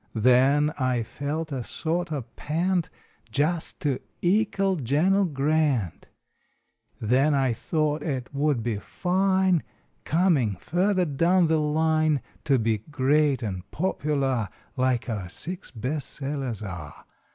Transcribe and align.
Then 0.15 0.73
I 0.79 1.03
felt 1.03 1.51
a 1.51 1.63
sort 1.63 2.11
o 2.11 2.23
pant 2.35 2.89
Jest 3.31 3.79
to 3.81 3.99
ekal 4.23 4.77
Gen 4.81 5.13
l 5.13 5.25
Grant. 5.25 6.07
Then 6.99 7.35
I 7.35 7.53
thought 7.53 8.01
it 8.01 8.33
would 8.33 8.63
be 8.63 8.77
fine 8.77 9.61
Comin 10.03 10.55
further 10.55 11.05
down 11.05 11.45
the 11.45 11.59
line, 11.59 12.19
To 12.45 12.57
be 12.57 12.79
great 12.79 13.43
and 13.43 13.69
popular 13.69 14.49
Like 14.75 15.07
our 15.07 15.29
Six 15.29 15.69
Best 15.69 16.09
Sellers 16.09 16.63
are. 16.63 17.05